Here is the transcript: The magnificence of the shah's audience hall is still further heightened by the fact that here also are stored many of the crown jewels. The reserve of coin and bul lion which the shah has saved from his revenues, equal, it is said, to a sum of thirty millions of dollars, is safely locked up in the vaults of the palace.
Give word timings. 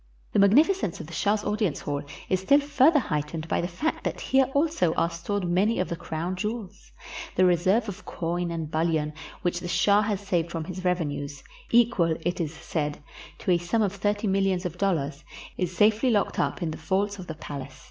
The 0.33 0.39
magnificence 0.39 0.99
of 0.99 1.05
the 1.05 1.13
shah's 1.13 1.43
audience 1.43 1.81
hall 1.81 2.01
is 2.27 2.39
still 2.39 2.59
further 2.59 2.97
heightened 2.97 3.47
by 3.47 3.61
the 3.61 3.67
fact 3.67 4.03
that 4.03 4.19
here 4.19 4.45
also 4.55 4.95
are 4.95 5.11
stored 5.11 5.47
many 5.47 5.77
of 5.77 5.89
the 5.89 5.95
crown 5.95 6.35
jewels. 6.35 6.91
The 7.35 7.45
reserve 7.45 7.87
of 7.87 8.03
coin 8.03 8.49
and 8.49 8.71
bul 8.71 8.85
lion 8.85 9.13
which 9.43 9.59
the 9.59 9.67
shah 9.67 10.01
has 10.01 10.19
saved 10.19 10.49
from 10.49 10.63
his 10.63 10.83
revenues, 10.83 11.43
equal, 11.69 12.15
it 12.21 12.41
is 12.41 12.51
said, 12.51 12.97
to 13.37 13.51
a 13.51 13.59
sum 13.59 13.83
of 13.83 13.93
thirty 13.93 14.25
millions 14.25 14.65
of 14.65 14.79
dollars, 14.79 15.23
is 15.55 15.77
safely 15.77 16.09
locked 16.09 16.39
up 16.39 16.63
in 16.63 16.71
the 16.71 16.77
vaults 16.79 17.19
of 17.19 17.27
the 17.27 17.35
palace. 17.35 17.79